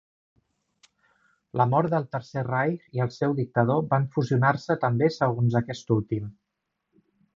[1.61, 6.33] La mort del Tercer Reich i el seu dictador van fusionar-se també segons aquest últim.